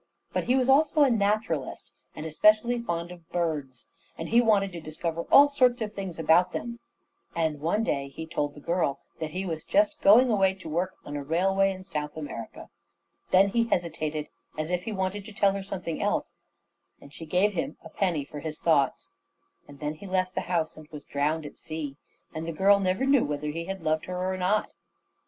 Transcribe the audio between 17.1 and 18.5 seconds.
she gave him a penny for